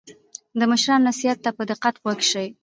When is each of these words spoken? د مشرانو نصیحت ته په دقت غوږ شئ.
د 0.59 0.61
مشرانو 0.71 1.05
نصیحت 1.09 1.37
ته 1.45 1.49
په 1.57 1.63
دقت 1.71 1.95
غوږ 2.03 2.19
شئ. 2.31 2.47